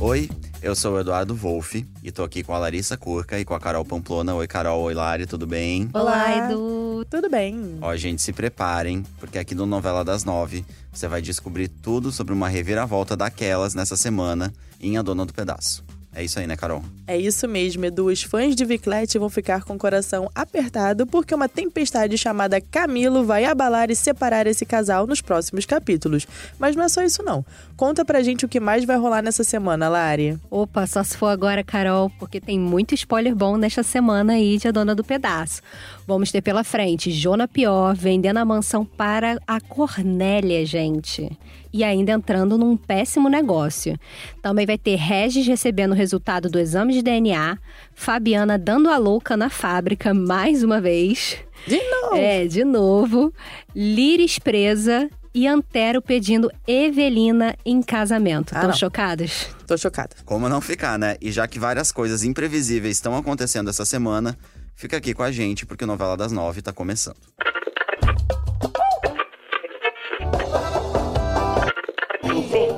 [0.00, 0.30] Oi,
[0.62, 3.58] eu sou o Eduardo Wolff e tô aqui com a Larissa Curca e com a
[3.58, 4.32] Carol Pamplona.
[4.32, 4.82] Oi, Carol.
[4.82, 5.90] Oi, Lari, tudo bem?
[5.92, 7.04] Olá, Edu.
[7.10, 7.78] Tudo bem?
[7.80, 12.32] Ó, gente, se preparem, porque aqui no Novela das Nove você vai descobrir tudo sobre
[12.32, 15.84] uma reviravolta daquelas nessa semana em A Dona do Pedaço.
[16.18, 16.82] É isso aí, né, Carol?
[17.06, 18.06] É isso mesmo, Edu.
[18.06, 23.24] Os fãs de Viclete vão ficar com o coração apertado porque uma tempestade chamada Camilo
[23.24, 26.26] vai abalar e separar esse casal nos próximos capítulos.
[26.58, 27.46] Mas não é só isso, não.
[27.76, 30.36] Conta pra gente o que mais vai rolar nessa semana, Lari.
[30.50, 34.66] Opa, só se for agora, Carol, porque tem muito spoiler bom nesta semana aí de
[34.66, 35.62] A Dona do Pedaço.
[36.04, 41.30] Vamos ter pela frente Jona Pior vendendo a mansão para a Cornélia, gente.
[41.72, 43.98] E ainda entrando num péssimo negócio.
[44.40, 47.58] Também vai ter Regis recebendo o resultado do exame de DNA,
[47.94, 51.36] Fabiana dando a louca na fábrica mais uma vez.
[51.66, 52.16] De novo!
[52.16, 53.32] É, de novo.
[53.74, 58.52] Liris presa e Antero pedindo Evelina em casamento.
[58.52, 58.76] Ah, Estão não.
[58.76, 59.48] chocadas?
[59.66, 60.16] Tô chocada.
[60.24, 61.16] Como não ficar, né?
[61.20, 64.36] E já que várias coisas imprevisíveis estão acontecendo essa semana,
[64.74, 67.16] fica aqui com a gente, porque o Novela das Nove tá começando.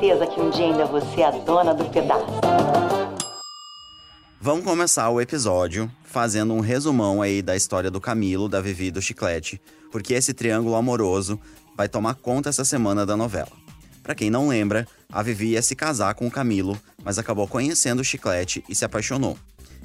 [0.01, 2.25] Certeza que um dia ainda você é a dona do pedaço.
[4.41, 8.91] Vamos começar o episódio fazendo um resumão aí da história do Camilo, da Vivi e
[8.91, 9.61] do Chiclete,
[9.93, 11.39] porque esse triângulo amoroso
[11.77, 13.53] vai tomar conta essa semana da novela.
[14.03, 18.01] Pra quem não lembra, a Vivi ia se casar com o Camilo, mas acabou conhecendo
[18.01, 19.37] o Chiclete e se apaixonou.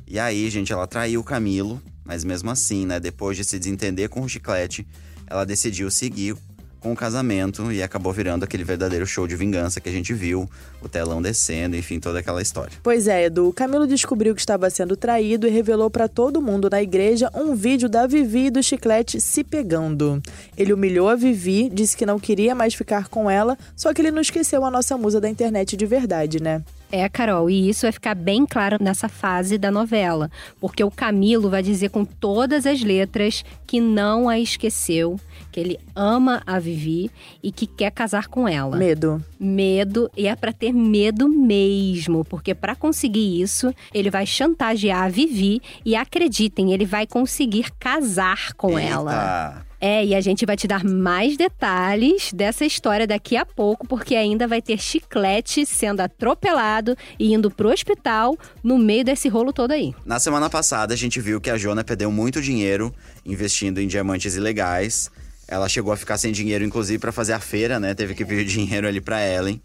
[0.07, 4.07] E aí, gente, ela traiu o Camilo, mas mesmo assim, né, depois de se desentender
[4.07, 4.87] com o Chiclete,
[5.27, 6.37] ela decidiu seguir
[6.85, 10.47] com o casamento e acabou virando aquele verdadeiro show de vingança que a gente viu,
[10.83, 12.73] o telão descendo, enfim, toda aquela história.
[12.83, 13.51] Pois é, Edu.
[13.53, 17.89] Camilo descobriu que estava sendo traído e revelou pra todo mundo na igreja um vídeo
[17.89, 20.21] da Vivi e do Chiclete se pegando.
[20.55, 24.11] Ele humilhou a Vivi, disse que não queria mais ficar com ela, só que ele
[24.11, 26.61] não esqueceu a nossa musa da internet de verdade, né?
[26.91, 31.49] É, Carol, e isso vai ficar bem claro nessa fase da novela, porque o Camilo
[31.49, 35.19] vai dizer com todas as letras que não a esqueceu,
[35.51, 37.11] que ele ama a Vivi
[37.41, 38.77] e que quer casar com ela.
[38.77, 39.23] Medo.
[39.39, 45.09] Medo, e é pra ter medo mesmo, porque pra conseguir isso, ele vai chantagear a
[45.09, 49.65] Vivi e acreditem, ele vai conseguir casar com ela.
[49.87, 54.15] É, e a gente vai te dar mais detalhes dessa história daqui a pouco, porque
[54.15, 59.73] ainda vai ter chiclete sendo atropelado e indo pro hospital no meio desse rolo todo
[59.73, 59.93] aí.
[60.03, 62.91] Na semana passada, a gente viu que a Jona perdeu muito dinheiro
[63.23, 65.11] investindo em diamantes ilegais.
[65.47, 67.93] Ela chegou a ficar sem dinheiro, inclusive, pra fazer a feira, né?
[67.93, 69.61] Teve que pedir dinheiro ali pra Ellen.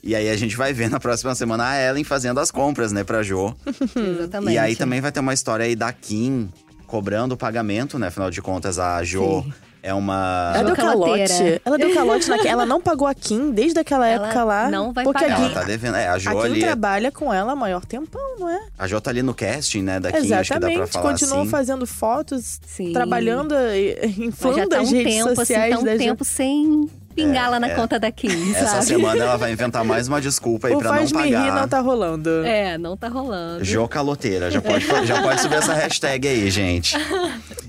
[0.00, 3.02] E aí a gente vai ver na próxima semana a Ellen fazendo as compras, né,
[3.02, 3.52] pra Jo.
[3.96, 4.54] Exatamente.
[4.54, 6.48] E aí também vai ter uma história aí da Kim
[6.86, 8.08] cobrando o pagamento, né?
[8.08, 9.52] Afinal de contas, a Jo Sim.
[9.82, 10.52] é uma.
[10.54, 11.60] Ela deu calote.
[11.64, 14.70] Ela deu calote na Ela não pagou a Kim desde aquela Ela época lá.
[14.70, 15.36] não vai porque pagar.
[15.36, 15.96] A Ela Kim, tá devendo.
[15.96, 16.60] É, a Jo a Kim ali.
[16.60, 18.60] trabalha com ela há maior tempão, não é?
[18.78, 21.40] A Jo tá ali no casting, né, da Kim, acho que dá pra falar Continua
[21.42, 21.50] assim.
[21.50, 22.92] fazendo fotos, Sim.
[22.92, 25.92] trabalhando, eh, Mas inflando já tá as um redes tempo, assim, sociais tá um da
[25.92, 25.98] Jo.
[25.98, 27.74] tempo sem pingar lá na é.
[27.74, 28.84] conta da Kim, Essa sabe?
[28.86, 31.60] semana ela vai inventar mais uma desculpa aí O pra não faz-me rir pagar.
[31.60, 32.30] não tá rolando.
[32.44, 33.64] É, não tá rolando.
[33.64, 36.96] Jo Caloteira, já pode, já pode subir essa hashtag aí, gente.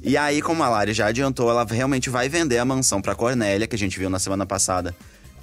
[0.03, 3.65] E aí, como a Lari já adiantou, ela realmente vai vender a mansão pra Cornélia,
[3.65, 4.93] que a gente viu na semana passada.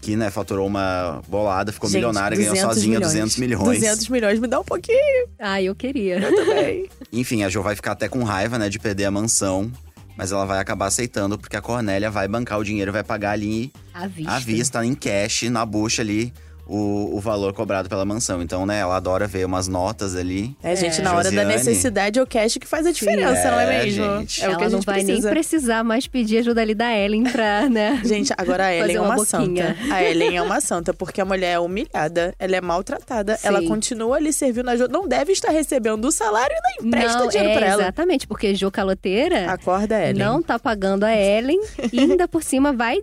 [0.00, 3.12] Que, né, faturou uma bolada, ficou Gente, milionária, ganhou 200 sozinha milhões.
[3.14, 3.80] 200 milhões.
[3.80, 6.20] 200 milhões, me dá um pouquinho Ah, eu queria.
[6.20, 6.90] também.
[7.10, 9.72] Enfim, a Jo vai ficar até com raiva, né, de perder a mansão.
[10.16, 13.72] Mas ela vai acabar aceitando, porque a Cornélia vai bancar o dinheiro, vai pagar ali
[13.94, 14.32] À vista.
[14.32, 16.32] à vista, em cash, na bucha ali,
[16.66, 18.40] o, o valor cobrado pela mansão.
[18.42, 20.56] Então, né, ela adora ver umas notas ali.
[20.62, 21.52] É, gente, na hora da Josiane.
[21.52, 24.18] necessidade é o cash que faz a diferença, não é É, mesmo?
[24.20, 24.42] gente.
[24.42, 25.28] É o Ela que a não gente vai precisa.
[25.28, 28.00] nem precisar mais pedir ajuda ali da Ellen pra, né?
[28.04, 29.76] Gente, agora a Ellen é uma santa.
[29.92, 33.46] A Ellen é uma santa, porque a mulher é humilhada, ela é maltratada, Sim.
[33.48, 34.88] ela continua ali servindo ajuda.
[34.90, 37.82] Não deve estar recebendo o salário e nem empresta não, dinheiro é, pra ela.
[37.82, 40.14] Exatamente, porque Jo Caloteira Acorda, Ellen.
[40.14, 41.60] não tá pagando a Ellen
[41.92, 43.02] e ainda por cima vai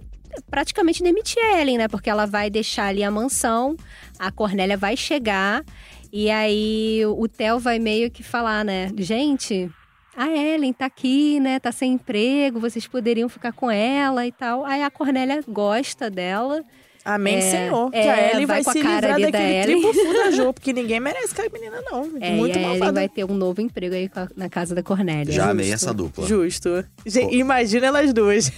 [0.49, 1.87] praticamente demitir a Ellen, né?
[1.87, 3.75] Porque ela vai deixar ali a mansão,
[4.19, 5.63] a Cornélia vai chegar
[6.11, 8.89] e aí o Theo vai meio que falar, né?
[8.97, 9.69] Gente,
[10.15, 11.59] a Ellen tá aqui, né?
[11.59, 14.65] Tá sem emprego, vocês poderiam ficar com ela e tal.
[14.65, 16.63] Aí a Cornélia gosta dela.
[17.03, 17.89] Amém, É, Senhor.
[17.89, 20.53] que é, a Ellen vai vai, com a se cara livrar da daquele da Jo,
[20.53, 22.11] porque ninguém merece aquela menina, não.
[22.21, 22.91] É, Muito e a malvada.
[22.93, 25.33] vai ter um novo emprego aí na casa da Cornélia.
[25.33, 26.27] Já amei essa dupla.
[26.27, 26.83] Justo.
[27.05, 28.51] Gente, imagina elas duas.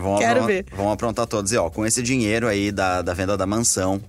[0.00, 0.66] Vão, Quero vão- ver.
[0.74, 1.50] Vão aprontar todos.
[1.52, 4.00] E ó, com esse dinheiro aí da, da venda da mansão,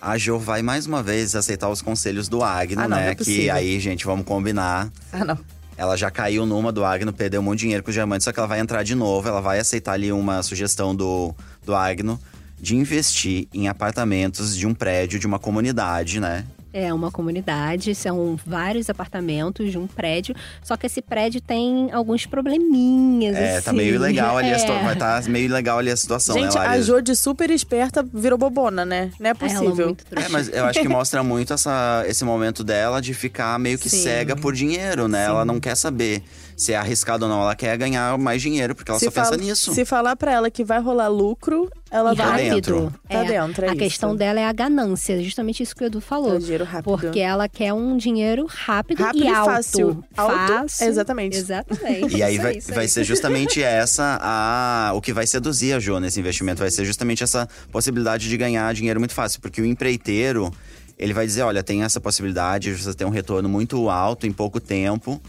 [0.00, 3.04] a Jo vai mais uma vez aceitar os conselhos do Agno, Ah, não, né?
[3.04, 4.90] não é que aí, gente, vamos combinar.
[5.12, 5.38] Ah, não.
[5.76, 8.46] Ela já caiu numa do Agno, perdeu muito dinheiro com os diamantes, só que ela
[8.46, 9.26] vai entrar de novo.
[9.26, 11.34] Ela vai aceitar ali uma sugestão do,
[11.64, 12.20] do Agno
[12.62, 16.44] de investir em apartamentos de um prédio, de uma comunidade, né?
[16.74, 22.24] É uma comunidade, são vários apartamentos de um prédio, só que esse prédio tem alguns
[22.24, 23.36] probleminhas.
[23.36, 23.64] É, assim.
[23.66, 24.58] tá meio legal ali a É.
[24.58, 24.82] situação.
[24.84, 26.86] Vai tá meio legal ali a situação, Gente, né, a Laris?
[26.86, 29.10] Jo de super esperta virou bobona, né?
[29.20, 29.86] Não é Ela é possível.
[29.86, 30.28] muito trouxa.
[30.28, 33.90] É, mas eu acho que mostra muito essa, esse momento dela de ficar meio que
[33.90, 34.02] Sim.
[34.04, 35.24] cega por dinheiro, né?
[35.26, 36.22] Ela não quer saber
[36.62, 37.42] se é arriscado ou não.
[37.42, 39.74] Ela quer ganhar mais dinheiro, porque ela se só pensa nisso.
[39.74, 42.48] Se falar pra ela que vai rolar lucro, ela E Tá vai.
[42.48, 42.54] rápido.
[42.54, 42.94] dentro.
[43.08, 43.78] Tá É, dentro, é a isso.
[43.78, 46.34] questão dela é a ganância, justamente isso que o Edu É falou.
[46.36, 46.84] o dinheiro rápido.
[46.84, 49.50] Porque ela quer um dinheiro rápido, Rápido e e alto.
[49.50, 50.04] fácil.
[50.16, 50.88] Alto, Fácil.
[50.88, 51.36] exatamente.
[51.36, 52.16] Exatamente.
[52.16, 52.88] E aí vai, isso vai aí.
[52.88, 56.60] ser justamente essa a, o que vai seduzir a Jo nesse investimento.
[56.60, 59.40] Vai ser justamente essa possibilidade de ganhar dinheiro muito fácil.
[59.40, 60.50] Porque o empreiteiro,
[60.98, 64.32] ele vai dizer, olha, tem essa possibilidade de você ter um retorno muito alto em
[64.32, 65.20] pouco tempo.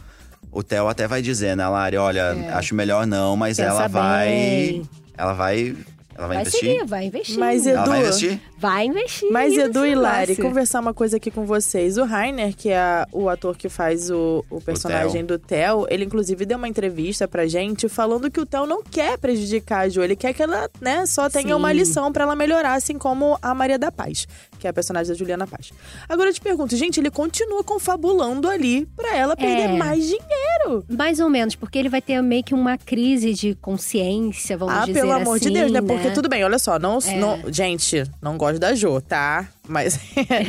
[0.54, 4.28] O Theo até vai dizer, né, Lari, olha, acho melhor não, mas Pensa ela vai.
[4.28, 4.90] bem.
[5.18, 5.76] Ela vai.
[6.16, 6.60] Ela vai, Vai investir.
[6.70, 7.40] seguir, vai investir.
[7.40, 8.40] Mas, Ela Edu, vai investir?
[8.60, 9.32] Vai investir.
[9.32, 11.98] Mas Edu e Lari, conversar uma coisa aqui com vocês.
[11.98, 16.46] O Rainer, que é o ator que faz o, o personagem do Theo, ele inclusive
[16.46, 20.04] deu uma entrevista pra gente falando que o Theo não quer prejudicar a Jo.
[20.04, 21.54] Ele quer que ela, né, só tenha Sim.
[21.54, 24.28] uma lição pra ela melhorar, assim como a Maria da Paz,
[24.64, 25.74] que é a personagem da Juliana Paz.
[26.08, 29.78] Agora eu te pergunto, gente, ele continua confabulando ali pra ela perder É.
[29.78, 30.86] mais dinheiro.
[30.88, 34.86] Mais ou menos, porque ele vai ter meio que uma crise de consciência, vamos ah,
[34.86, 35.82] dizer pelo amor de assim, Deus, né?
[35.82, 37.16] Porque tudo bem, olha só, não, É.
[37.18, 39.50] não- gente, não gosto da Jo, tá?
[39.68, 39.98] Mas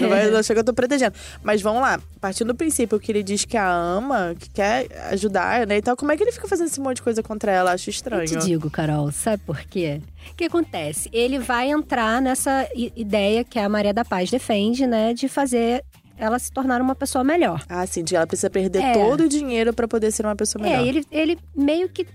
[0.01, 1.15] não, vai, não chega, eu tô protegendo.
[1.43, 5.67] Mas vamos lá, partindo do princípio que ele diz que a ama, que quer ajudar,
[5.67, 5.77] né?
[5.77, 7.73] E tal, como é que ele fica fazendo esse monte de coisa contra ela?
[7.73, 8.23] Acho estranho.
[8.25, 10.01] Eu te digo, Carol, sabe por quê?
[10.33, 11.09] O que acontece?
[11.13, 15.15] Ele vai entrar nessa ideia que a Maria da Paz defende, né?
[15.15, 15.85] De fazer
[16.17, 17.63] ela se tornar uma pessoa melhor.
[17.69, 18.93] Ah, sim, de ela precisa perder É.
[18.93, 20.81] todo o dinheiro pra poder ser uma pessoa melhor.
[20.85, 22.07] É, ele, ele meio que.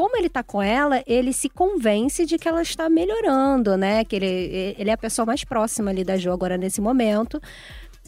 [0.00, 4.02] Como ele tá com ela, ele se convence de que ela está melhorando, né?
[4.02, 7.38] Que ele, ele é a pessoa mais próxima ali da Jo agora nesse momento.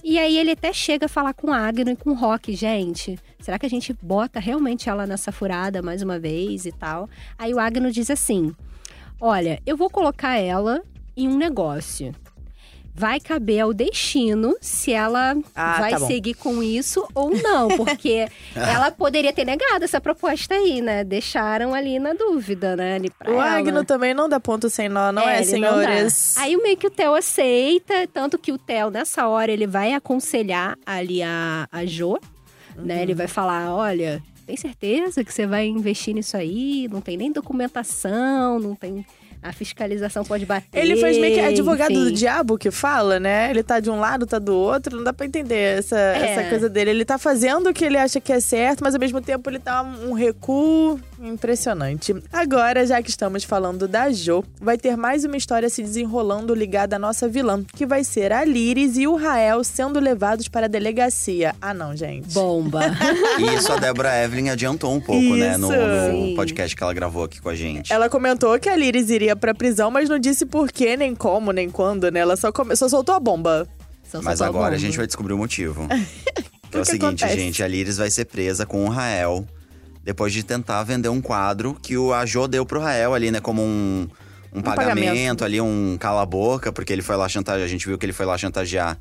[0.03, 3.19] E aí ele até chega a falar com Agno e com Rock, gente.
[3.39, 7.11] Será que a gente bota realmente ela nessa furada mais uma vez e tal?
[7.37, 8.57] Aí o Agno diz assim:
[9.21, 10.81] Olha, eu vou colocar ela
[11.15, 12.15] em um negócio.
[12.95, 18.29] Vai caber ao destino se ela Ah, vai tá seguir com isso ou não, porque
[18.55, 21.03] ela poderia ter negado essa proposta aí, né?
[21.03, 22.97] Deixaram ali na dúvida, né?
[22.97, 23.53] Ali O ela.
[23.57, 25.45] Agno também não dá ponto sem nó, não é, não dá.
[25.45, 26.37] senhores?
[26.37, 30.77] Aí meio que o Theo aceita, tanto que o Theo, nessa hora, ele vai aconselhar
[30.85, 32.19] ali a, a Jo,
[32.77, 32.97] né?
[32.97, 33.01] Uhum.
[33.01, 36.89] Ele vai falar: olha, tem certeza que você vai investir nisso aí?
[36.91, 39.07] Não tem nem documentação, não tem.
[39.43, 40.69] A fiscalização pode bater.
[40.73, 42.05] Ele faz meio que advogado enfim.
[42.05, 43.51] do diabo que fala, né?
[43.51, 46.31] Ele tá de um lado, tá do outro, não dá pra entender essa, É.
[46.31, 46.91] essa coisa dele.
[46.91, 49.59] Ele tá fazendo o que ele acha que é certo, mas ao mesmo tempo ele
[49.59, 52.15] tá um recuo impressionante.
[52.33, 56.97] Agora, já que estamos falando da Jo, vai ter mais uma história se desenrolando ligada
[56.97, 60.69] à nossa vilã, que vai ser a Liris e o Rael sendo levados para a
[60.69, 61.55] delegacia.
[61.61, 62.33] Ah, não, gente.
[62.33, 62.81] Bomba.
[63.39, 65.57] E isso a Débora Evelyn adiantou um pouco, né?
[65.57, 66.13] No, Isso.
[66.13, 67.93] no podcast que ela gravou aqui com a gente.
[67.93, 71.53] Ela comentou que a Liris iria pra prisão, mas não disse por quê, nem como,
[71.53, 72.21] nem quando, né?
[72.21, 72.75] Ela só, come...
[72.77, 73.69] só soltou a bomba.
[74.05, 74.79] Só Mas agora a bomba.
[74.79, 75.87] gente vai descobrir o motivo.
[76.71, 77.35] que é o que seguinte, acontece?
[77.35, 79.47] gente, a Liris vai ser presa com o Rael
[80.05, 83.41] depois de tentar vender um quadro que o a Jo deu pro Rael ali, né,
[83.41, 84.09] como um,
[84.53, 85.45] um, pagamento, pagamento.
[85.45, 87.65] ali, um cala-boca, porque ele foi lá chantagear.
[87.65, 88.99] A gente viu que ele foi lá chantagear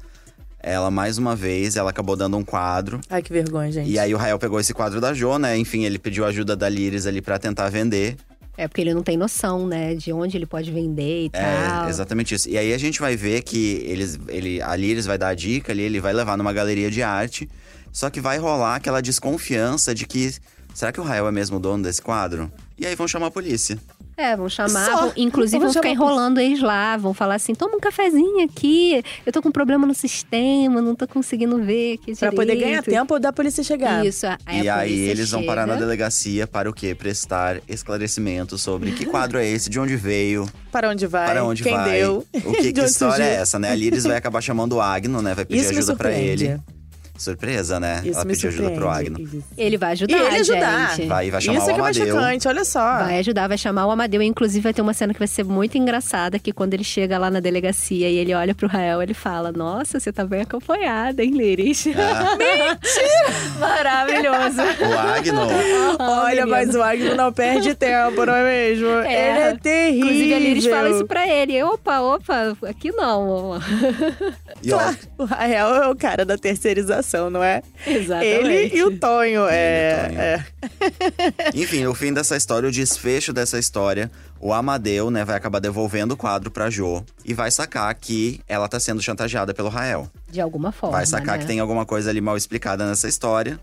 [0.63, 3.02] ela mais uma vez, ela acabou dando um quadro.
[3.09, 3.90] Ai, que vergonha, gente.
[3.90, 5.57] E aí o Rael pegou esse quadro da Jo, né?
[5.57, 8.16] Enfim, ele pediu ajuda da Liris ali pra tentar vender.
[8.57, 9.95] É porque ele não tem noção, né?
[9.95, 11.87] De onde ele pode vender e tal.
[11.87, 12.47] É, exatamente isso.
[12.47, 15.71] E aí a gente vai ver que eles, ele, a Liris vai dar a dica
[15.71, 17.49] ali, ele vai levar numa galeria de arte.
[17.92, 20.33] Só que vai rolar aquela desconfiança de que.
[20.73, 22.51] Será que o Rael é mesmo o dono desse quadro?
[22.78, 23.78] E aí vão chamar a polícia.
[24.18, 27.75] É, vão chamar, vão- inclusive Vão vão ficar enrolando eles lá, vão falar assim: toma
[27.75, 32.30] um cafezinho aqui, eu tô com problema no sistema, não tô conseguindo ver aqui Pra
[32.31, 34.06] poder direito." ganhar tempo da polícia chegar.
[34.06, 35.85] Isso, aí e a aí eles vão parar na chega.
[35.85, 36.94] delegacia para o quê?
[36.94, 41.25] Prestar esclarecimentos sobre que quadro é esse, de onde veio, Para onde vai?
[41.28, 41.92] para onde quem vai.
[41.99, 42.25] deu?
[42.45, 43.42] O que, de que história é surgiu.
[43.42, 43.71] essa, né?
[43.71, 45.33] A Liris vai acabar chamando o Agno, né?
[45.33, 46.45] Vai pedir Isso ajuda pra surpreende.
[46.45, 46.61] ele.
[47.21, 48.01] Surpresa, né?
[48.04, 49.19] Isso Ela me pediu ajuda pro Agno.
[49.19, 49.44] Isso.
[49.57, 50.95] Ele vai E ajudar, ele ajudar.
[50.95, 51.07] gente.
[51.07, 52.16] Vai, vai chamar Isso o é mais Amadeu.
[52.16, 52.97] chocante, olha só.
[53.04, 54.21] Vai ajudar, vai chamar o Amadeu.
[54.21, 57.30] Inclusive, vai ter uma cena que vai ser muito engraçada, que quando ele chega lá
[57.30, 61.31] na delegacia e ele olha pro Rael, ele fala, nossa, você tá bem acompanhada, hein,
[61.31, 61.85] Liris?
[61.95, 62.35] Ah.
[62.37, 63.59] Mentira!
[63.59, 64.61] Maravilhoso.
[64.81, 65.42] O Agno.
[65.99, 66.47] Olha, menino.
[66.49, 68.87] mas o Agno não perde tempo, não é mesmo?
[68.87, 69.30] É.
[69.30, 70.07] Ele é terrível.
[70.07, 71.61] Inclusive, a Liris fala isso pra ele.
[71.63, 73.59] Opa, opa, aqui não.
[74.63, 74.80] E ó,
[75.18, 77.10] O Rael é o cara da terceirização.
[77.11, 77.61] Situação, não é?
[77.85, 78.25] Exatamente.
[78.25, 79.45] Ele e o Tonho.
[79.49, 80.21] É, e o Tonho.
[80.21, 80.45] é.
[81.53, 86.13] Enfim, o fim dessa história, o desfecho dessa história, o Amadeu, né, vai acabar devolvendo
[86.13, 90.09] o quadro pra Jo e vai sacar que ela tá sendo chantageada pelo Rael.
[90.30, 90.97] De alguma forma.
[90.97, 91.39] vai sacar né?
[91.39, 93.59] que tem alguma coisa ali mal explicada nessa história.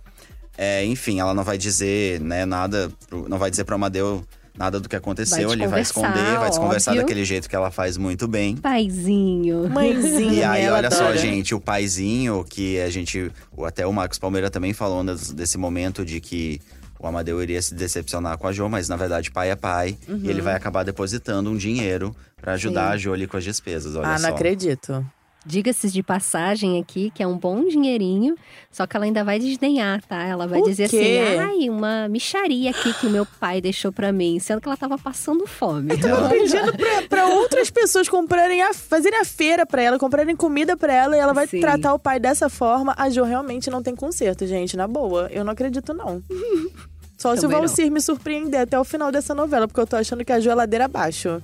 [0.57, 2.91] É, enfim, ela não vai dizer, né, nada,
[3.29, 4.25] não vai dizer pro Amadeu
[4.59, 7.05] nada do que aconteceu, Vai ele vai esconder, vai desconversar óbvio.
[7.07, 8.57] daquele jeito que ela faz muito bem.
[8.57, 9.69] Paizinho.
[9.69, 11.17] Mãezinha, E aí, olha só, adora.
[11.19, 13.31] gente, o paizinho, que a gente.
[13.65, 16.61] Até o Marcos Palmeira também falou desse momento de que
[16.99, 19.97] o Amadeu iria se decepcionar com a Jo, mas na verdade pai é pai.
[20.09, 22.95] E ele vai acabar depositando um dinheiro pra ajudar Sim.
[22.95, 23.95] a Jo ali com as despesas.
[23.95, 24.27] Olha Ah, só.
[24.29, 25.07] não acredito.
[25.49, 28.37] Diga-se de passagem aqui que é um bom dinheirinho,
[28.71, 30.23] só que ela ainda vai desdenhar, tá?
[30.23, 30.97] Ela vai O dizer quê?
[31.27, 34.77] assim: ai, uma micharia aqui que o meu pai deixou pra mim, sendo que ela
[34.77, 35.95] tava passando fome.
[36.05, 40.77] Ela pedindo pra, pra outras pessoas comprarem a, fazerem a feira pra ela, comprarem comida
[40.77, 41.61] pra ela e ela vai Sim.
[41.61, 42.95] tratar o pai dessa forma.
[42.99, 45.29] A Jo realmente não tem conserto, gente, na boa.
[45.33, 46.23] Eu não acredito, não.
[47.17, 47.67] Só se o Também não.
[47.67, 50.51] Valcir me surpreender até o final dessa novela, porque eu tô achando que a Jo
[50.51, 51.43] é ladeira abaixo.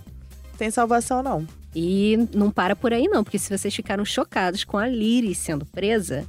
[0.58, 1.46] Tem salvação, não.
[1.74, 5.64] E não para por aí, não, porque se vocês ficaram chocados com a Liri sendo
[5.66, 6.24] presa,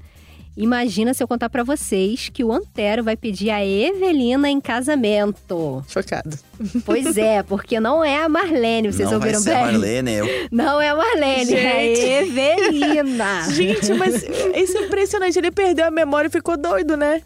[0.55, 5.83] imagina se eu contar pra vocês que o Antero vai pedir a Evelina em casamento.
[5.87, 6.37] Chocado.
[6.85, 9.59] Pois é, porque não é a Marlene, vocês não ouviram vai ser bem?
[9.59, 10.27] a Marlene, eu.
[10.51, 12.01] Não é a Marlene, é a Gente.
[12.01, 13.49] Evelina.
[13.51, 15.37] Gente, mas isso é impressionante.
[15.37, 17.21] Ele perdeu a memória e ficou doido, né?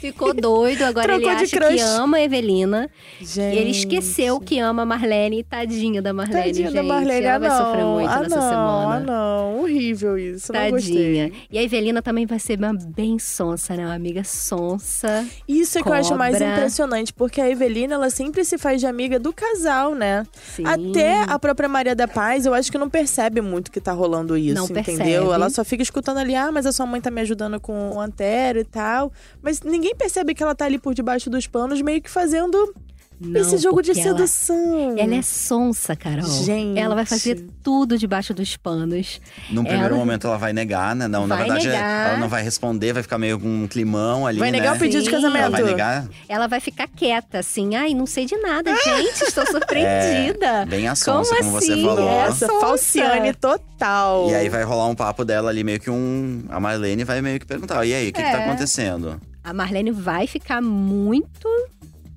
[0.00, 1.74] Ficou doido, agora Trocou ele de acha crush.
[1.74, 2.90] que ama a Evelina.
[3.20, 3.54] Gente.
[3.54, 5.42] E ele esqueceu que ama a Marlene.
[5.42, 6.76] Tadinha da Marlene, Tadinha gente.
[6.76, 7.26] da Marlene.
[7.26, 7.56] Ela ah, vai não.
[7.56, 8.94] sofrer muito ah, nessa não, semana.
[8.96, 9.60] Ah, não.
[9.60, 10.52] Horrível isso.
[10.52, 11.28] Não Tadinha.
[11.28, 11.46] gostei.
[11.50, 13.84] E a Evelina também vai ser uma bem sonsa, né?
[13.84, 15.26] Uma amiga sonsa.
[15.46, 18.86] Isso é que eu acho mais impressionante, porque a Evelina, ela sempre se faz de
[18.86, 20.26] amiga do casal, né?
[20.54, 20.64] Sim.
[20.66, 24.36] Até a própria Maria da Paz, eu acho que não percebe muito que tá rolando
[24.36, 24.84] isso, Não entendeu?
[24.84, 25.32] percebe.
[25.32, 28.00] Ela só fica escutando ali, ah, mas a sua mãe tá me ajudando com o
[28.00, 29.12] Antero e tal.
[29.42, 32.74] Mas ninguém percebe que ela tá ali por debaixo dos panos, meio que fazendo
[33.20, 34.94] Não, esse jogo de porque ela- sedução.
[34.98, 36.24] Ela é sonsa, Carol.
[36.44, 36.78] Gente.
[36.78, 39.20] Ela vai fazer tudo debaixo dos panos.
[39.50, 41.06] Num primeiro Ela- momento ela vai negar, né?
[41.08, 42.08] Não, na Vai verdade negar.
[42.10, 44.58] ela não vai responder, vai ficar meio com um climão ali, Vai né?
[44.58, 45.14] negar o pedido de Sim.
[45.14, 45.42] casamento.
[45.44, 47.74] Ela vai negar Ela vai ficar quieta, assim.
[47.76, 49.22] Ai, não sei de nada, gente.
[49.22, 50.44] Estou surpreendida.
[50.44, 51.84] É, bem a sonsa, como, você assim?
[51.84, 52.08] falou.
[52.08, 52.60] É Nossa, sonsa.
[52.60, 54.28] falciane total.
[54.30, 56.44] E aí vai rolar um papo dela ali, meio que um.
[56.48, 58.44] A Marlene vai meio que perguntar: e aí, o que, que tá É.
[58.46, 59.20] acontecendo?
[59.42, 61.48] A Marlene vai ficar muito,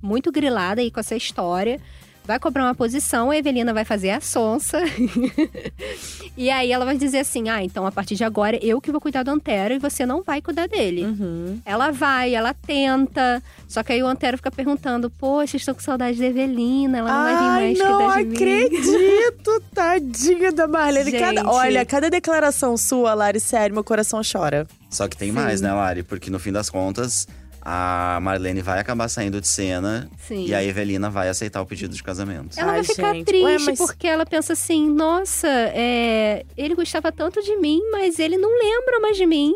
[0.08, 1.80] muito grilada aí com essa história.
[2.26, 4.80] Vai cobrar uma posição, a Evelina vai fazer a sonsa.
[6.36, 9.00] e aí ela vai dizer assim: ah, então a partir de agora eu que vou
[9.00, 11.06] cuidar do Antero e você não vai cuidar dele.
[11.06, 11.62] Uhum.
[11.66, 13.42] Ela vai, ela tenta.
[13.68, 17.24] Só que aí o Antero fica perguntando: Poxa, estou com saudade da Evelina, ela não
[17.24, 18.36] vai vir Ai, mais não cuidar de mim.
[18.36, 21.12] acredito, tadinha da Marlene.
[21.14, 21.50] Cada- Gente.
[21.50, 24.68] olha, cada declaração sua, Lari, sério, meu coração chora.
[24.90, 25.36] Só que tem Sim.
[25.36, 26.04] mais, né, Lari?
[26.04, 27.26] Porque no fim das contas,
[27.70, 30.46] a Marlene vai acabar saindo de cena Sim.
[30.46, 32.58] e a Evelina vai aceitar o pedido de casamento.
[32.58, 33.26] Ela Ai, vai ficar gente.
[33.26, 38.20] triste Ué, mas- porque ela pensa assim: nossa, é, ele gostava tanto de mim, mas
[38.20, 39.54] ele não lembra mais de mim.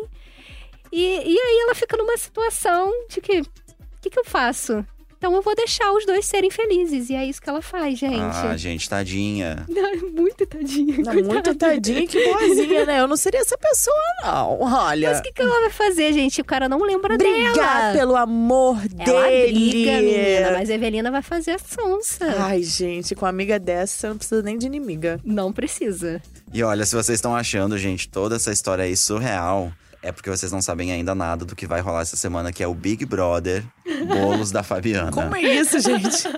[0.92, 3.46] E, e aí ela fica numa situação de que: o
[4.02, 4.84] que, que eu faço?
[5.22, 7.08] Então eu vou deixar os dois serem felizes.
[7.08, 8.18] E é isso que ela faz, gente.
[8.20, 9.64] Ah, gente, tadinha.
[10.12, 10.96] Muito tadinha.
[10.98, 12.98] Não, muito tadinha, que boazinha, né?
[13.00, 14.60] Eu não seria essa pessoa, não.
[14.62, 15.10] Olha.
[15.10, 16.40] Mas o que, que ela vai fazer, gente?
[16.40, 17.92] O cara não lembra Brigar dela.
[17.92, 19.52] pelo amor Ela dele.
[19.52, 22.24] briga, menina, mas a Evelina vai fazer a sonsa.
[22.40, 25.20] Ai, gente, com uma amiga dessa, não precisa nem de inimiga.
[25.24, 26.20] Não precisa.
[26.52, 30.50] E olha, se vocês estão achando, gente, toda essa história aí surreal, é porque vocês
[30.50, 33.64] não sabem ainda nada do que vai rolar essa semana, que é o Big Brother
[34.06, 35.12] Bolos da Fabiana.
[35.12, 36.28] Como é isso, gente?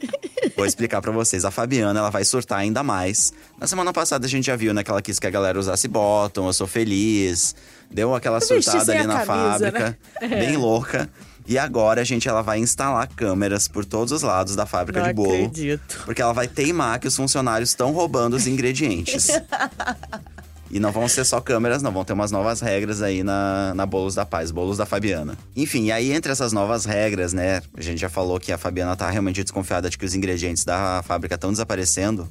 [0.54, 1.44] Vou explicar pra vocês.
[1.44, 3.32] A Fabiana, ela vai surtar ainda mais.
[3.58, 5.88] Na semana passada a gente já viu, né, que ela quis que a galera usasse
[5.88, 7.56] bottom, eu sou feliz.
[7.90, 9.80] Deu aquela surtada ali a na camisa, né?
[9.80, 11.08] fábrica, bem louca.
[11.46, 15.14] E agora, gente, ela vai instalar câmeras por todos os lados da fábrica não de
[15.14, 15.34] bolo.
[15.34, 16.02] acredito.
[16.04, 19.28] Porque ela vai teimar que os funcionários estão roubando os ingredientes.
[20.74, 21.92] E não vão ser só câmeras, não.
[21.92, 25.38] Vão ter umas novas regras aí na, na Bolos da Paz, Bolos da Fabiana.
[25.54, 27.62] Enfim, e aí entre essas novas regras, né?
[27.76, 31.00] A gente já falou que a Fabiana tá realmente desconfiada de que os ingredientes da
[31.06, 32.28] fábrica estão desaparecendo.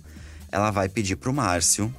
[0.52, 1.90] Ela vai pedir pro Márcio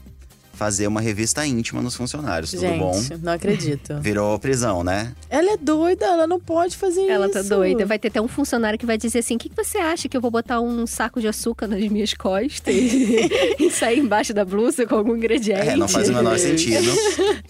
[0.55, 2.51] fazer uma revista íntima nos funcionários.
[2.51, 3.01] Tudo gente, bom?
[3.23, 3.99] não acredito.
[4.01, 5.13] Virou prisão, né?
[5.29, 7.35] Ela é doida, ela não pode fazer Ela isso.
[7.35, 7.85] tá doida.
[7.85, 10.17] Vai ter até um funcionário que vai dizer assim: o que, que você acha que
[10.17, 14.87] eu vou botar um saco de açúcar nas minhas costas e sair embaixo da blusa
[14.87, 15.69] com algum ingrediente?
[15.69, 16.91] É, não faz o menor sentido.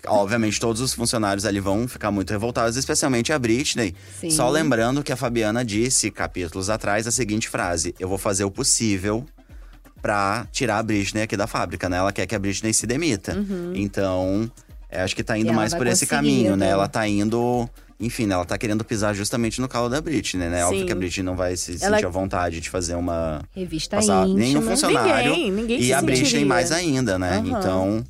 [0.06, 3.94] Obviamente, todos os funcionários ali vão ficar muito revoltados, especialmente a Britney.
[4.20, 4.30] Sim.
[4.30, 8.50] Só lembrando que a Fabiana disse, capítulos atrás, a seguinte frase: Eu vou fazer o
[8.50, 9.24] possível
[10.04, 11.96] pra tirar a Britney aqui da fábrica, né?
[11.96, 13.34] Ela quer que a Britney se demita.
[13.74, 14.50] Então,
[14.90, 16.66] é, acho que tá indo mais por esse caminho, né?
[16.66, 16.72] né?
[16.72, 17.66] Ela tá indo
[17.98, 20.62] Enfim, né, ela tá querendo pisar justamente no calo da Britney, né?
[20.66, 20.86] Óbvio Sim.
[20.86, 23.40] que a Britney não vai se Ela- sentir à vontade de fazer uma.
[23.56, 24.40] Revista passar íntima.
[24.40, 25.30] nenhum funcionário.
[25.30, 26.46] Ninguém, ninguém e se a Britney sentiria.
[26.46, 27.38] mais ainda, né?
[27.38, 27.48] Aham.
[27.58, 28.04] Então,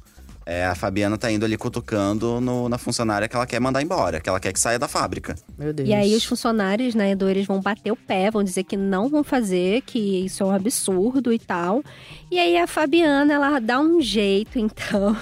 [0.47, 4.21] é, a Fabiana tá indo ali cutucando no- na funcionária que ela quer mandar embora,
[4.21, 5.35] que ela quer que saia da fábrica.
[5.59, 5.89] Meu Deus.
[5.89, 9.09] E aí os funcionários, né, Edu, eles vão bater o pé, vão dizer que não
[9.09, 11.83] vão fazer, que isso é um absurdo e tal.
[12.31, 15.17] E aí a Fabiana, ela dá um jeito, então,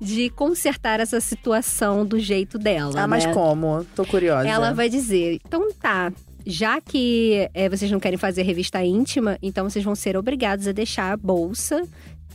[0.00, 3.32] de consertar essa situação do jeito dela, Ah, mas né?
[3.32, 3.84] como?
[3.94, 4.48] Tô curiosa.
[4.48, 6.12] Ela vai dizer, então tá,
[6.46, 10.72] já que é, vocês não querem fazer revista íntima, então vocês vão ser obrigados a
[10.72, 11.82] deixar a bolsa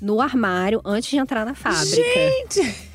[0.01, 1.95] no armário antes de entrar na fábrica.
[1.95, 2.89] Gente!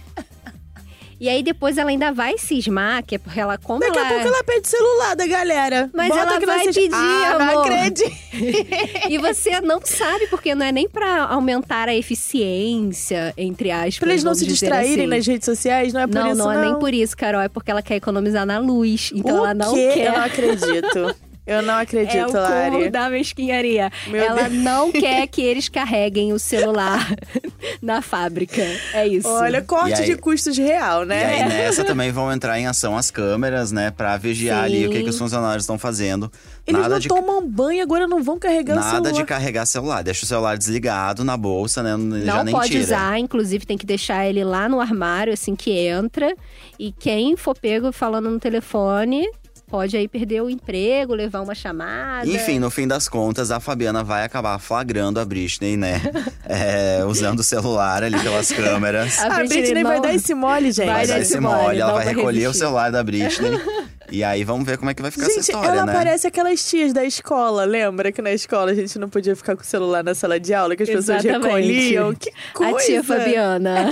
[1.21, 4.09] E aí depois ela ainda vai cismar, que é porque ela, como Daqui ela...
[4.09, 5.89] a pouco ela pede celular da galera.
[5.95, 7.73] Mas Bota ela vai pedir, ah, não amor.
[7.73, 8.25] acredito.
[9.09, 13.99] E você não sabe, porque não é nem pra aumentar a eficiência, entre aspas.
[13.99, 15.17] Pra eles não se distraírem assim.
[15.17, 16.53] nas redes sociais, não é por não, isso não não.
[16.53, 17.41] é nem por isso, Carol.
[17.41, 19.11] É porque ela quer economizar na luz.
[19.15, 19.93] Então o ela não quê?
[19.95, 20.07] quer.
[20.07, 21.17] Eu não acredito.
[21.47, 22.43] Eu não É o acredito, cúmulo
[22.79, 22.91] Lari.
[22.91, 23.91] da mesquinharia.
[24.07, 24.63] Meu ela Deus.
[24.63, 27.07] não quer que eles carreguem o celular
[27.83, 28.63] na fábrica.
[28.95, 29.29] É isso.
[29.29, 31.25] Olha, corte E aí- de custos real, E né?
[31.43, 33.91] aí nessa também vão entrar em ação as câmeras, né?
[33.91, 35.05] Pra vigiar ali o que, Sim.
[35.05, 36.33] que os funcionários estão fazendo.
[36.67, 39.13] Eles nada não de, tomam banho, agora não vão carregar o nada celular.
[39.13, 40.03] de carregar celular.
[40.03, 41.91] Deixa o celular desligado na bolsa, né?
[42.25, 42.85] Já Não nem pode tira.
[42.85, 46.35] usar, inclusive tem que deixar ele lá no armário assim que entra.
[46.79, 49.29] E quem for pego falando no telefone
[49.75, 52.28] pode aí perder o emprego, levar uma chamada.
[52.28, 56.00] Enfim, no fim das contas, a Fabiana vai acabar flagrando a Britney, né?
[56.47, 59.19] É, usando o celular ali pelas câmeras.
[59.19, 60.87] A A Britney vai não- dar esse mole, gente.
[60.87, 62.59] Vai Vai dar esse mole, mole, ela vai recolher o resistir.
[62.59, 63.50] celular da Britney.
[64.11, 65.93] e aí vamos ver como é que vai ficar essa Gente, história, ela né?
[65.93, 69.63] parece aquelas tias da escola, lembra que na escola a gente não podia ficar com
[69.63, 71.47] o celular na sala de aula, que as pessoas Exatamente.
[71.47, 72.15] recolhiam?
[72.15, 72.77] Que coisa!
[72.77, 73.91] A tia Fabiana.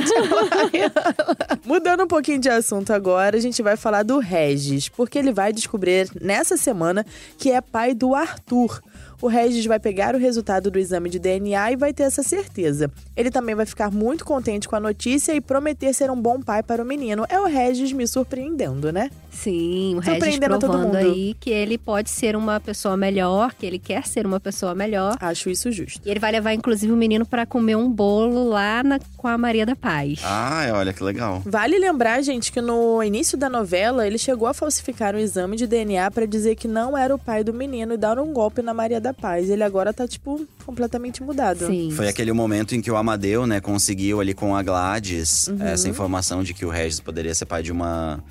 [1.64, 5.52] Mudando um pouquinho de assunto agora, a gente vai falar do Regis, porque ele vai
[5.52, 7.04] descobrir nessa semana
[7.38, 8.80] que é pai do Arthur.
[9.22, 12.90] O Regis vai pegar o resultado do exame de DNA e vai ter essa certeza.
[13.16, 16.62] Ele também vai ficar muito contente com a notícia e prometer ser um bom pai
[16.62, 17.24] para o menino.
[17.28, 19.10] É o Regis me surpreendendo, né?
[19.30, 20.96] Sim, o Regis Surpreendendo a todo provando mundo.
[20.96, 25.16] aí que ele pode ser uma pessoa melhor, que ele quer ser uma pessoa melhor.
[25.20, 26.00] Acho isso justo.
[26.04, 29.38] E ele vai levar, inclusive, o menino pra comer um bolo lá na- com a
[29.38, 30.20] Maria da Paz.
[30.24, 31.40] Ai, olha que legal.
[31.46, 35.66] Vale lembrar, gente, que no início da novela ele chegou a falsificar um exame de
[35.66, 38.74] DNA para dizer que não era o pai do menino e dar um golpe na
[38.74, 39.48] Maria da Paz.
[39.50, 41.66] Ele agora tá, tipo, completamente mudado.
[41.66, 41.90] Sim.
[41.90, 45.62] Foi aquele momento em que o Amadeu, né, conseguiu ali com a Gladys Uhum.
[45.62, 48.22] essa informação de que o Regis poderia ser pai de uma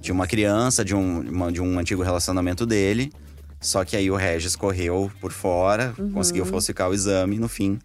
[0.00, 3.12] de uma criança, de um, uma- de um antigo relacionamento dele.
[3.60, 6.10] Só que aí o Regis correu por fora, Uhum.
[6.10, 7.78] conseguiu falsificar o exame, e no fim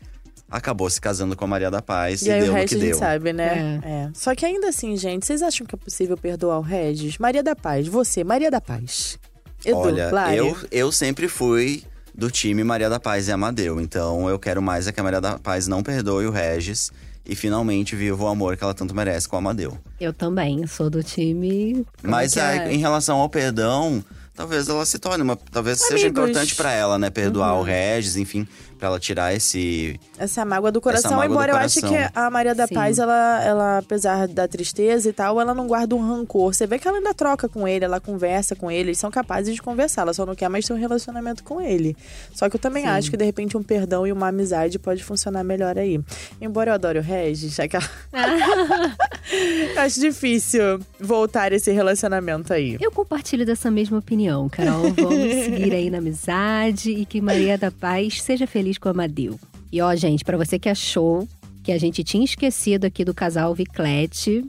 [0.50, 2.70] acabou se casando com a Maria da Paz e, E aí deu o no resto
[2.70, 2.98] que a gente deu.
[2.98, 3.80] sabe, né?
[3.84, 4.10] É.
[4.16, 7.20] Só que ainda assim, gente, vocês acham que é possível perdoar o Regis?
[7.20, 9.20] Maria da Paz, você, Maria da Paz.
[9.64, 11.84] Edu, Olha, eu, eu sempre fui
[12.18, 13.80] do time Maria da Paz e Amadeu.
[13.80, 16.92] Então eu quero mais é que a Maria da Paz não perdoe o Regis
[17.26, 19.78] e finalmente viva o amor que ela tanto merece com o Amadeu.
[20.00, 21.86] Eu também sou do time.
[22.02, 22.74] como Mas é?
[22.74, 24.04] em relação ao perdão,
[24.34, 25.36] talvez ela se torne uma.
[25.36, 26.24] Talvez seja Amigos.
[26.24, 27.10] importante pra ela, né?
[27.10, 27.60] Perdoar Uhum.
[27.60, 30.00] o Regis, enfim, pra ela tirar esse.
[30.18, 32.10] Essa mágoa do coração, mágoa do embora eu ache coração.
[32.12, 32.76] que a Maria da Sim.
[32.76, 36.54] Paz, ela, ela, apesar da tristeza e tal, ela não guarda um rancor.
[36.54, 39.54] Você vê que ela ainda troca com ele, ela conversa com ele, eles são capazes
[39.56, 41.96] de conversar, ela só não quer mais ter um relacionamento com ele.
[42.34, 42.90] Só que eu também Sim.
[42.90, 46.00] acho que, de repente, um perdão e uma amizade pode funcionar melhor aí.
[46.40, 47.84] Embora eu adore o Regis, aquela...
[48.14, 52.78] eu acho difícil voltar esse relacionamento aí.
[52.80, 54.92] Eu compartilho dessa mesma opinião, Carol.
[54.94, 59.40] Vamos seguir aí na amizade e que Maria da Paz seja feliz com o Amadeu.
[59.72, 61.28] E ó, gente, pra você que achou
[61.64, 64.44] que a gente tinha esquecido aqui do casal Viclete,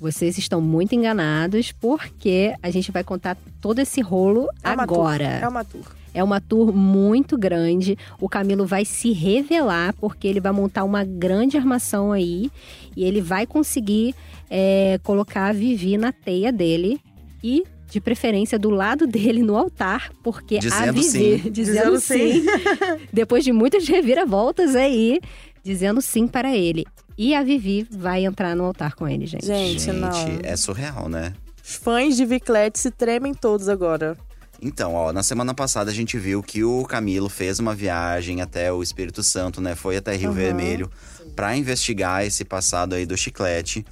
[0.00, 4.80] vocês estão muito enganados, porque a gente vai contar todo esse rolo É tour.
[4.80, 5.24] agora.
[5.24, 5.82] É uma tour.
[6.14, 7.96] É uma tour muito grande.
[8.20, 12.50] O Camilo vai se revelar, porque ele vai montar uma grande armação aí.
[12.96, 14.14] E ele vai conseguir
[14.50, 17.00] é, colocar a Vivi na teia dele.
[17.42, 20.10] E, de preferência, do lado dele no altar.
[20.22, 21.08] Porque a Dizendo Vivi.
[21.08, 21.36] sim.
[21.50, 22.44] Dizendo, Dizendo sim.
[23.12, 25.20] Depois de muitas reviravoltas aí,
[25.62, 26.84] dizendo sim para ele.
[27.16, 29.46] E a Vivi vai entrar no altar com ele, gente.
[29.46, 30.10] Gente, não.
[30.42, 31.34] é surreal, né?
[31.62, 34.16] Os fãs de Viclete se tremem todos agora.
[34.60, 38.72] Então, ó, na semana passada a gente viu que o Camilo fez uma viagem até
[38.72, 39.74] o Espírito Santo, né?
[39.74, 40.36] Foi até Rio Aham.
[40.38, 40.90] Vermelho
[41.36, 43.84] pra investigar esse passado aí do chiclete.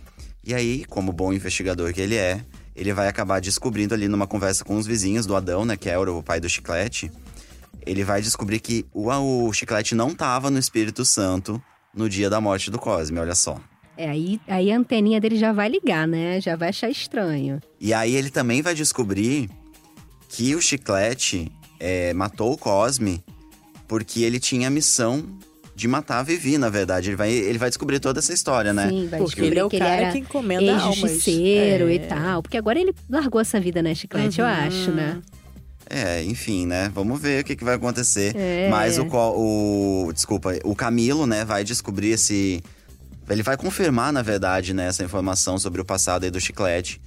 [0.44, 2.40] E aí, como bom investigador que ele é,
[2.80, 5.76] ele vai acabar descobrindo ali numa conversa com os vizinhos do Adão, né?
[5.76, 7.12] Que era o pai do chiclete.
[7.84, 9.10] Ele vai descobrir que o,
[9.46, 11.62] o chiclete não tava no Espírito Santo
[11.94, 13.60] no dia da morte do Cosme, olha só.
[13.98, 16.40] É, aí, aí a anteninha dele já vai ligar, né?
[16.40, 17.60] Já vai achar estranho.
[17.78, 19.50] E aí ele também vai descobrir
[20.30, 23.22] que o Chiclete é, matou o Cosme
[23.86, 25.22] porque ele tinha a missão
[25.80, 27.08] de matar a Vivi, na verdade.
[27.08, 28.88] Ele vai, ele vai descobrir toda essa história, né?
[28.88, 31.26] Sim, vai Porque descobrir ele é o que cara ele era que encomenda almas.
[31.26, 31.94] É.
[31.94, 32.42] e tal.
[32.42, 34.40] Porque agora ele largou essa vida, né, Chiclete?
[34.40, 34.52] Eu Uhum.
[34.52, 35.18] acho, né?
[35.88, 36.90] É, enfim, né?
[36.94, 38.36] Vamos ver o que, que vai acontecer.
[38.36, 38.68] É.
[38.70, 40.12] Mas o, o.
[40.12, 42.62] Desculpa, o Camilo, né, vai descobrir esse.
[43.28, 47.00] Ele vai confirmar, na verdade, né, essa informação sobre o passado aí do chiclete.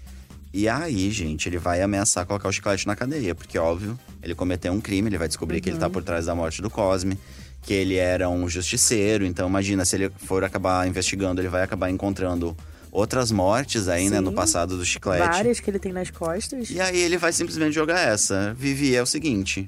[0.53, 4.71] E aí, gente, ele vai ameaçar colocar o chiclete na cadeia, porque, óbvio, ele cometeu
[4.71, 5.79] um crime, ele vai descobrir que ele Uhum.
[5.81, 7.17] tá por trás da morte do Cosme,
[7.63, 9.25] que ele era um justiceiro.
[9.25, 12.55] Então, imagina, se ele for acabar investigando, ele vai acabar encontrando
[12.91, 14.35] outras mortes aí, né, no Sim.
[14.35, 15.27] passado do chiclete.
[15.27, 16.69] Várias que ele tem nas costas.
[16.69, 18.53] E aí ele vai simplesmente jogar essa.
[18.55, 19.67] Vivi, é o seguinte: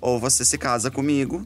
[0.00, 1.44] ou você se casa comigo,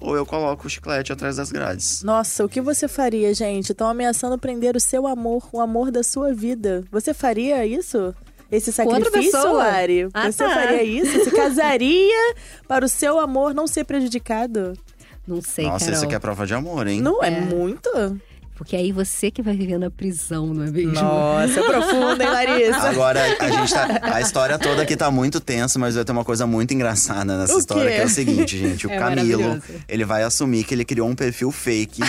[0.00, 2.02] ou eu coloco o chiclete atrás das grades.
[2.02, 3.70] Nossa, o que você faria, gente?
[3.70, 6.82] Estão ameaçando prender o seu amor, o amor da sua vida.
[6.90, 8.12] Você faria isso?
[8.50, 9.64] Esse sacrifício, pessoa?
[9.64, 10.08] Lari?
[10.12, 10.50] Ah, você tá.
[10.50, 11.24] faria isso?
[11.24, 12.34] Se casaria
[12.68, 14.74] para o seu amor não ser prejudicado?
[15.26, 15.94] Não sei, Nossa, Carol.
[15.96, 17.00] isso aqui é prova de amor, hein?
[17.00, 17.40] Não é, É.
[17.40, 17.90] muito?
[18.54, 20.92] Porque aí você que vai viver na prisão, não é mesmo?
[20.92, 22.76] Nossa, é profundo, hein, Larissa?
[22.90, 23.88] Agora, a gente tá.
[24.02, 27.56] A história toda aqui tá muito tensa, mas vai ter uma coisa muito engraçada nessa
[27.56, 27.96] O história, quê?
[27.96, 28.86] que é o seguinte, gente.
[28.86, 32.02] O É Camilo, ele vai assumir que ele criou um perfil fake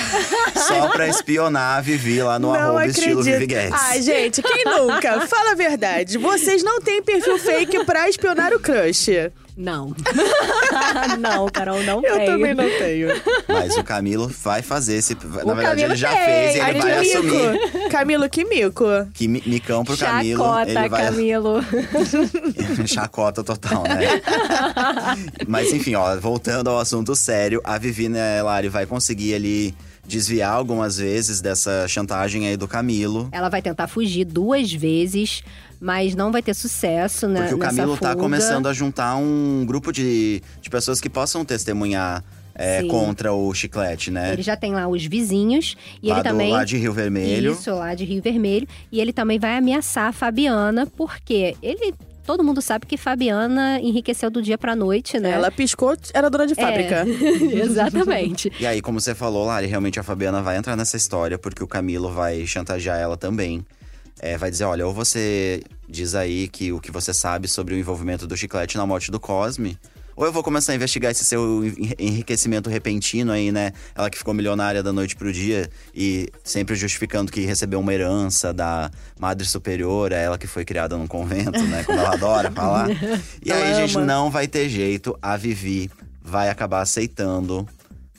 [0.67, 2.99] só pra espionar a Vivi lá no não arroba acredito.
[2.99, 3.79] estilo Vivi Guedes.
[3.81, 5.25] Ai, gente, quem nunca?
[5.27, 6.17] Fala a verdade.
[6.19, 9.07] Vocês não têm perfil fake pra espionar o crush.
[9.55, 9.93] Não.
[11.19, 12.25] não, Carol, não Eu tenho.
[12.25, 13.09] também não tenho.
[13.47, 15.13] Mas o Camilo vai fazer esse.
[15.15, 16.25] Na verdade, Camilo ele já tem.
[16.25, 17.51] fez e ele vai assumir.
[17.61, 17.89] mico.
[17.89, 18.85] Camilo, que mico.
[19.13, 20.43] Que mi- micão pro Camilo.
[20.43, 21.59] Chacota, ele vai Camilo.
[22.87, 24.21] Chacota total, né?
[25.47, 30.51] Mas enfim, ó, voltando ao assunto sério, a Vivi, né, Lari, vai conseguir ali desviar
[30.51, 33.29] algumas vezes dessa chantagem aí do Camilo.
[33.31, 35.41] Ela vai tentar fugir duas vezes,
[35.83, 38.21] mas não vai ter sucesso né, Porque o Camilo tá fuga.
[38.21, 42.23] começando a juntar um grupo de, de pessoas que possam testemunhar
[42.55, 44.31] é, contra o chiclete, né?
[44.31, 46.51] Ele já tem lá os vizinhos e lá, ele do, também.
[46.53, 47.51] lá de Rio Vermelho.
[47.51, 48.65] Isso, lá de Rio Vermelho.
[48.91, 51.93] E ele também vai ameaçar a Fabiana, porque ele.
[52.25, 55.31] Todo mundo sabe que Fabiana enriqueceu do dia pra noite, né?
[55.31, 57.05] Ela piscou, era dona de fábrica.
[57.05, 58.49] É, exatamente.
[58.57, 61.67] E aí, como você falou, Lari, realmente a Fabiana vai entrar nessa história, porque o
[61.67, 63.65] Camilo vai chantagear ela também.
[64.19, 67.77] É, vai dizer, olha, ou você diz aí que o que você sabe sobre o
[67.77, 69.77] envolvimento do chiclete na morte do Cosme,
[70.15, 73.73] ou eu vou começar a investigar esse seu en- enriquecimento repentino aí, né?
[73.95, 78.53] Ela que ficou milionária da noite pro dia e sempre justificando que recebeu uma herança
[78.53, 81.83] da Madre Superiora, ela que foi criada num convento, né?
[81.83, 82.89] Como ela adora falar.
[83.43, 84.05] E aí, Ela gente, ama.
[84.05, 85.17] não vai ter jeito.
[85.19, 85.89] A Vivi
[86.21, 87.67] vai acabar aceitando,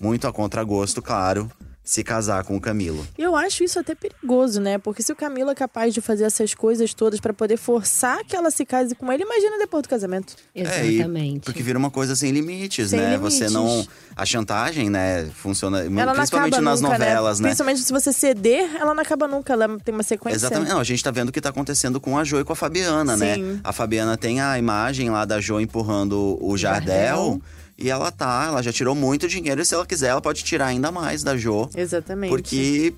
[0.01, 1.49] muito a contragosto, claro,
[1.85, 3.07] se casar com o Camilo.
[3.19, 4.79] Eu acho isso até perigoso, né?
[4.79, 8.35] Porque se o Camilo é capaz de fazer essas coisas todas pra poder forçar que
[8.35, 10.35] ela se case com ele, imagina depois do casamento.
[10.55, 11.45] É, Exatamente.
[11.45, 13.17] porque vira uma coisa sem limites, Sem né?
[13.17, 13.35] limites.
[13.39, 13.87] Você não.
[14.17, 15.81] A chantagem, né, funciona.
[15.81, 17.49] Ela principalmente acaba nas nunca, novelas, né?
[17.49, 20.37] Principalmente se você ceder, ela não acaba nunca, ela tem uma sequência.
[20.37, 20.71] Exatamente.
[20.71, 22.57] Não, a gente tá vendo o que tá acontecendo com a Jo e com a
[22.57, 23.35] Fabiana, né?
[23.35, 23.61] Sim.
[23.63, 26.95] A Fabiana tem a imagem lá da Jo empurrando o Jardel.
[26.95, 27.43] Jardel.
[27.77, 29.61] E ela tá, ela já tirou muito dinheiro.
[29.61, 31.69] E se ela quiser, ela pode tirar ainda mais da Jo.
[31.75, 32.31] Exatamente.
[32.31, 32.95] Porque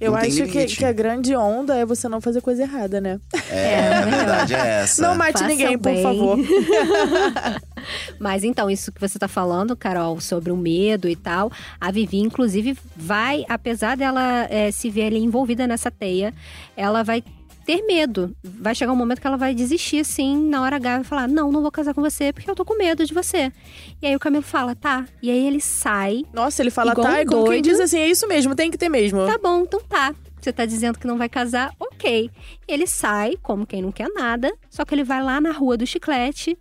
[0.00, 3.18] eu acho que, que a grande onda é você não fazer coisa errada, né?
[3.48, 5.00] é, a verdade é essa.
[5.02, 6.02] Não mate Faça ninguém, por bem.
[6.02, 6.38] favor.
[8.18, 12.18] Mas então, isso que você tá falando, Carol, sobre o medo e tal, a Vivi,
[12.18, 16.34] inclusive, vai, apesar dela é, se ver ali envolvida nessa teia,
[16.76, 17.22] ela vai
[17.64, 18.34] ter medo.
[18.42, 21.50] Vai chegar um momento que ela vai desistir, assim, na hora H, e falar: Não,
[21.50, 23.52] não vou casar com você porque eu tô com medo de você.
[24.00, 25.06] E aí o Camilo fala: Tá.
[25.22, 26.24] E aí ele sai.
[26.32, 28.78] Nossa, ele fala, tá, um e como quem diz assim, é isso mesmo, tem que
[28.78, 29.26] ter mesmo.
[29.26, 30.14] Tá bom, então tá.
[30.40, 32.30] Você tá dizendo que não vai casar, ok.
[32.68, 35.86] Ele sai, como quem não quer nada, só que ele vai lá na rua do
[35.86, 36.58] chiclete.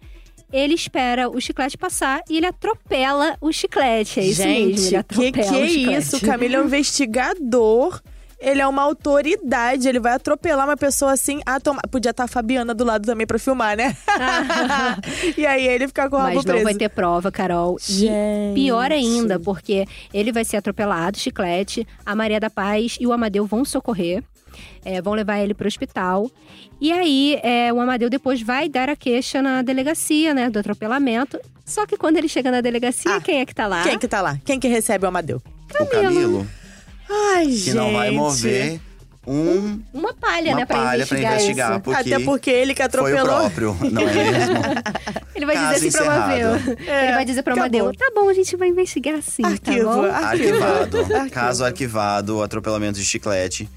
[0.53, 4.19] Ele espera o chiclete passar e ele atropela o chiclete.
[4.19, 5.97] É isso Gente, mesmo, ele que atropela que o é chiclete.
[5.97, 6.17] isso?
[6.17, 8.01] O Camilo é um investigador.
[8.43, 11.39] Ele é uma autoridade, ele vai atropelar uma pessoa assim.
[11.45, 11.81] Ah, toma...
[11.89, 13.95] Podia estar a Fabiana do lado também pra filmar, né?
[15.37, 16.63] e aí ele fica com o rabo Mas não preso.
[16.65, 17.77] vai ter prova, Carol.
[17.89, 18.55] E Gente.
[18.55, 23.45] pior ainda, porque ele vai ser atropelado, chiclete, a Maria da Paz e o Amadeu
[23.45, 24.21] vão socorrer.
[24.85, 26.29] é, vão levar ele pro hospital.
[26.81, 31.39] E aí, é, o Amadeu depois vai dar a queixa na delegacia, né, do atropelamento.
[31.65, 33.83] Só que quando ele chega na delegacia, Ah, quem é que tá lá?
[33.83, 34.37] Quem que tá lá?
[34.43, 35.41] Quem que recebe o Amadeu?
[35.79, 36.45] O Camilo,
[37.35, 37.73] Ai, que gente.
[37.75, 38.79] não vai mover
[39.25, 41.79] um, Uma palha, uma né, pra palha pra investigar, investigar, isso.
[41.81, 43.25] porque, Até porque ele que foi o atropelou.
[43.39, 44.55] próprio, não é mesmo?
[45.35, 46.13] Ele vai dizer assim pra.
[46.15, 46.49] Amadeu.
[46.85, 47.79] É, Ele vai dizer pra acabou.
[47.79, 50.05] Amadeu, tá bom, a gente vai investigar sim, Arquivo, tá bom?
[50.05, 50.97] Arquivado.
[50.99, 51.29] Arquivo.
[51.31, 53.67] Caso arquivado, atropelamento de chiclete.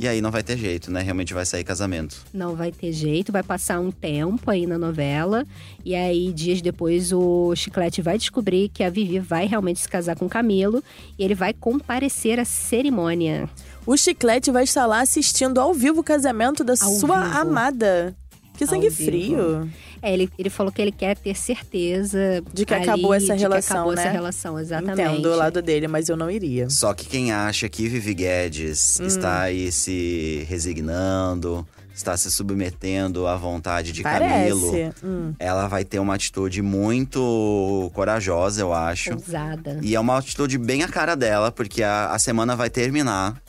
[0.00, 1.02] E aí não vai ter jeito, né?
[1.02, 2.24] Realmente vai sair casamento.
[2.32, 5.44] Não vai ter jeito, vai passar um tempo aí na novela.
[5.84, 10.16] E aí, dias depois, o Chiclete vai descobrir que a Vivi vai realmente se casar
[10.16, 10.82] com o Camilo.
[11.18, 13.46] E ele vai comparecer à cerimônia.
[13.84, 17.38] O Chiclete vai estar lá assistindo ao vivo o casamento da Ao sua vivo.
[17.38, 18.16] amada.
[18.56, 19.10] Que sangue Ao vivo.
[19.10, 19.70] frio.
[20.02, 23.32] É, ele, ele falou que ele quer ter certeza De que ali acabou essa de
[23.34, 24.02] que relação, acabou né?
[24.02, 25.00] essa relação, exatamente.
[25.00, 26.68] Entendo o lado dele, mas eu não iria.
[26.70, 29.06] Só que quem acha que Vivi Guedes Hum.
[29.06, 34.94] está aí se resignando, está se submetendo à vontade de Camilo, Parece.
[35.04, 35.34] Hum.
[35.38, 39.12] ela vai ter uma atitude muito corajosa, eu acho.
[39.12, 39.78] Ousada.
[39.82, 43.40] E é uma atitude bem a cara dela, porque a, a semana vai terminar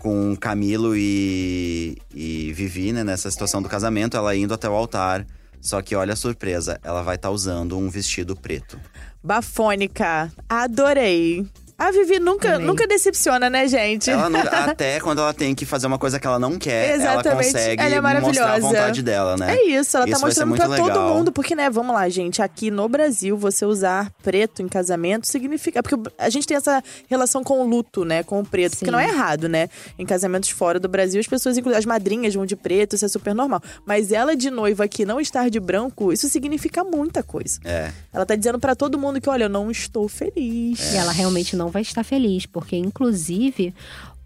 [0.00, 5.24] com Camilo e, e Vivi, né, nessa situação do casamento, ela indo até o altar.
[5.62, 8.78] Só que olha a surpresa, ela vai estar usando um vestido preto.
[9.22, 10.30] Bafônica.
[10.48, 11.46] Adorei.
[11.78, 14.08] A Vivi nunca, nunca decepciona, né, gente?
[14.10, 16.94] Ela não- até quando ela tem que fazer uma coisa que ela não quer, ela
[16.94, 17.46] Exatamente.
[17.52, 18.60] consegue Ela é mostrar a maravilhosa.
[18.60, 19.56] vontade dela, né?
[19.56, 21.14] É isso, ela Isso tá vai ser mostrando pra todo legal.
[21.14, 25.82] mundo, porque, né, vamos lá, gente, aqui no Brasil, você usar preto em casamento significa.
[25.82, 28.90] Porque a gente tem essa relação com o luto, né, com o preto, porque Sim.
[28.92, 29.68] não é errado, né?
[29.98, 33.08] Em casamentos fora do Brasil, as pessoas, inclusive as madrinhas, vão de preto, isso é
[33.08, 33.60] super normal.
[33.84, 37.58] Mas ela de noiva aqui não estar de branco, isso significa muita coisa.
[37.64, 37.90] É.
[38.12, 40.92] Ela tá dizendo pra todo mundo que, olha, eu não estou feliz.
[40.92, 43.74] E ela realmente não vai estar feliz, porque inclusive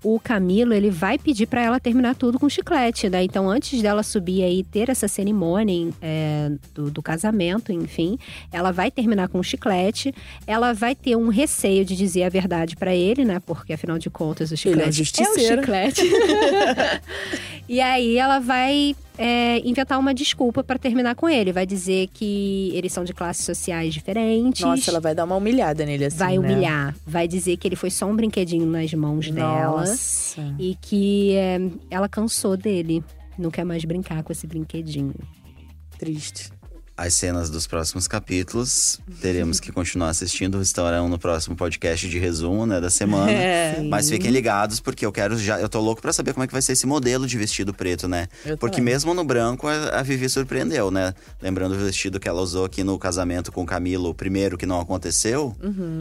[0.02, 3.24] o Camilo ele vai pedir pra ela terminar tudo com chiclete, né?
[3.24, 8.16] Então antes dela subir aí ter essa cerimônia é, do, do casamento, enfim,
[8.52, 10.14] ela vai terminar com chiclete.
[10.46, 13.40] Ela vai ter um receio de dizer a verdade pra ele, né?
[13.44, 16.02] Porque afinal de contas o Ele é chiclete é, o chiclete.
[17.68, 21.52] e aí ela vai é, inventar uma desculpa pra terminar com ele.
[21.52, 24.62] Vai dizer que eles são de classes sociais diferentes.
[24.62, 26.18] Nossa, ela vai dar uma humilhada nele assim.
[26.18, 26.38] Vai né?
[26.38, 30.54] humilhar, vai dizer que ele foi só um brinquedinho nas mãos dela Nossa.
[30.58, 31.58] e que é,
[31.90, 33.02] ela cansou dele.
[33.38, 35.14] Não quer mais brincar com esse brinquedinho.
[35.98, 36.50] Triste.
[36.96, 42.64] As cenas dos próximos capítulos teremos que continuar assistindo, estarão no próximo podcast de resumo,
[42.64, 43.26] né, da semana.
[43.46, 43.82] É.
[43.82, 45.60] Mas fiquem ligados, porque eu quero já.
[45.60, 48.08] Eu tô louco pra saber como é que vai ser esse modelo de vestido preto,
[48.08, 48.28] né?
[48.44, 48.94] Eu porque também.
[48.94, 51.14] mesmo no branco, a, a Vivi surpreendeu, né?
[51.40, 54.66] Lembrando o vestido que ela usou aqui no casamento com o Camilo, o primeiro que
[54.66, 55.54] não aconteceu.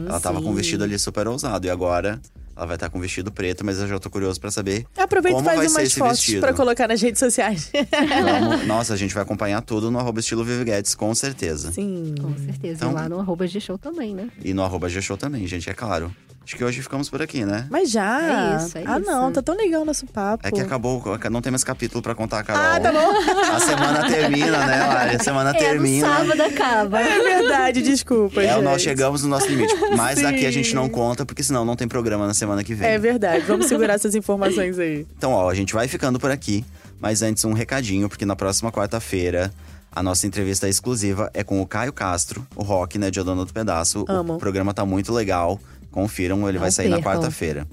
[0.08, 0.56] ela tava com um sim.
[0.56, 1.66] vestido ali super ousado.
[1.66, 2.20] E agora
[2.56, 4.86] ela vai estar com um vestido preto, mas eu já tô curioso pra saber.
[4.96, 6.40] Aproveita e Como vai faz ser umas esse fotos vestido?
[6.40, 7.70] pra colocar nas redes sociais.
[7.72, 11.70] Vamos- Nossa, a gente vai acompanhar tudo no arroba estilo Vivi Guedes, com certeza.
[11.72, 12.14] Sim.
[12.20, 12.76] Com certeza.
[12.76, 14.28] Então- E lá no arroba G-Show também, né?
[14.42, 16.14] E no arroba G-Show também, gente, é claro.
[16.46, 17.66] Acho que hoje ficamos por aqui, né?
[17.68, 18.22] Mas já.
[18.22, 19.10] É isso, é ah, isso.
[19.10, 20.46] não, tá tão legal o nosso papo.
[20.46, 22.62] É que acabou, não tem mais capítulo pra contar, Carol.
[22.62, 23.10] Ah, tá bom.
[23.52, 25.16] A semana termina, né, Lari?
[25.16, 26.06] A semana termina.
[26.06, 27.00] É, no sábado acaba.
[27.00, 28.62] É verdade, desculpa, É, gente.
[28.62, 29.74] nós chegamos no nosso limite.
[29.96, 30.26] Mas Sim.
[30.26, 32.90] aqui a gente não conta, porque senão não tem programa na semana que vem.
[32.90, 35.04] É verdade, vamos segurar essas informações aí.
[35.18, 36.64] Então, ó, a gente vai ficando por aqui.
[37.00, 39.52] Mas antes, um recadinho, porque na próxima quarta-feira,
[39.90, 43.44] a nossa entrevista exclusiva é com o Caio Castro, o rock, né, de A Dona
[43.44, 44.04] do Pedaço.
[44.06, 44.34] Amo.
[44.34, 45.58] O programa tá muito legal.
[46.00, 47.12] Confiram, ele vai Não sair na percam.
[47.14, 47.66] quarta-feira.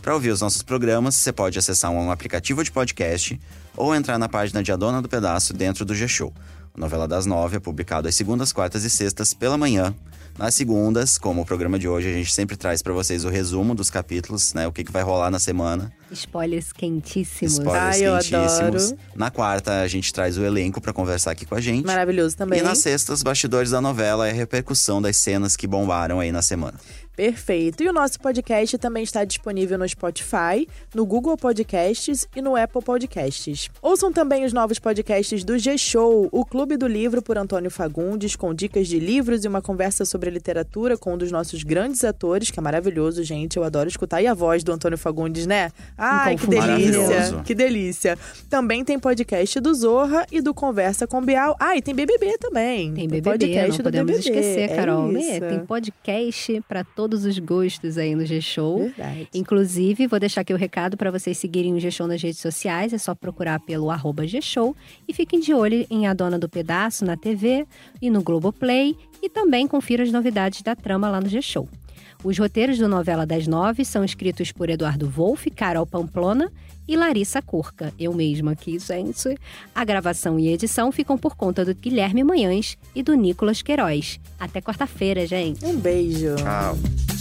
[0.00, 3.40] Para ouvir os nossos programas, você pode acessar um aplicativo de podcast
[3.76, 6.32] ou entrar na página de A Dona do Pedaço dentro do G-Show.
[6.72, 9.92] O Novela das Nove é publicado às segundas, quartas e sextas pela manhã.
[10.38, 13.72] Nas segundas, como o programa de hoje, a gente sempre traz para vocês o resumo
[13.74, 14.66] dos capítulos, né?
[14.66, 15.92] O que, que vai rolar na semana.
[16.10, 17.54] Spoilers quentíssimos.
[17.54, 18.84] Spoilers Ai, eu quentíssimos.
[18.92, 18.98] adoro.
[19.14, 21.86] Na quarta, a gente traz o elenco para conversar aqui com a gente.
[21.86, 22.58] Maravilhoso também.
[22.58, 26.32] E na sexta, os bastidores da novela e a repercussão das cenas que bombaram aí
[26.32, 26.78] na semana.
[27.16, 27.82] Perfeito.
[27.82, 32.82] E o nosso podcast também está disponível no Spotify, no Google Podcasts e no Apple
[32.82, 33.70] Podcasts.
[33.80, 38.52] Ouçam também os novos podcasts do G-Show, o Clube do Livro por Antônio Fagundes, com
[38.52, 42.58] dicas de livros e uma conversa sobre literatura com um dos nossos grandes atores, que
[42.58, 43.56] é maravilhoso, gente.
[43.56, 44.20] Eu adoro escutar.
[44.20, 45.70] E a voz do Antônio Fagundes, né?
[45.96, 47.42] Ai, que delícia.
[47.44, 48.18] Que delícia.
[48.50, 51.56] Também tem podcast do Zorra e do Conversa com Bial.
[51.60, 52.92] Ah, e tem BBB também.
[52.92, 54.28] Tem BBB, podcast não do podemos BBB.
[54.30, 55.12] esquecer, É Carol.
[55.16, 55.40] isso.
[55.40, 58.78] Tem podcast pra todos os gostos aí no G-Show.
[58.78, 59.28] Verdade.
[59.34, 62.94] Inclusive, vou deixar aqui o recado para vocês seguirem o G-Show nas redes sociais.
[62.94, 64.74] É só procurar pelo arroba G-Show.
[65.06, 67.66] E fiquem de olho em A Dona do Pedaço na TV
[68.00, 68.96] e no Globoplay.
[69.22, 71.68] E também confira as novidades da trama lá no G-Show.
[72.24, 76.50] Os roteiros do Novela das Nove são escritos por Eduardo Wolff, Carol Pamplona
[76.88, 77.92] e Larissa Curca.
[77.98, 79.38] Eu mesma aqui, gente.
[79.74, 84.18] A gravação e edição ficam por conta do Guilherme Manhães e do Nicolas Queiroz.
[84.40, 85.62] Até quarta-feira, gente.
[85.66, 86.34] Um beijo.
[86.36, 87.13] Tchau.